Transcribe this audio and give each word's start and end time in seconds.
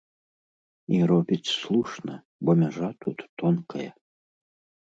І 0.99 1.01
робіць 1.11 1.51
слушна, 1.57 2.13
бо 2.49 2.57
мяжа 2.63 2.89
тут 3.07 3.17
тонкая. 3.43 3.87